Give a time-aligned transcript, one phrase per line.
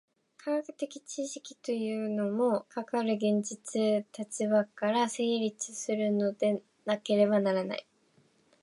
[0.35, 7.85] 科学的知識というのも、かかる現実の立場から成立するのでなければならない。